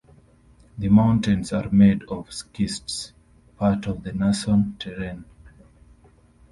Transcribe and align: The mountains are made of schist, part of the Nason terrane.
The 0.79 0.89
mountains 0.89 1.53
are 1.53 1.69
made 1.69 2.01
of 2.09 2.33
schist, 2.33 3.13
part 3.55 3.85
of 3.85 4.01
the 4.01 4.11
Nason 4.11 4.75
terrane. 4.79 5.25